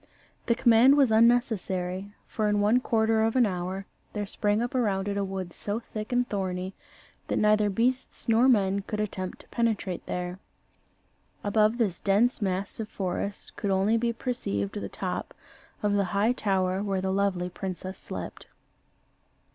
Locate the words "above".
11.43-11.77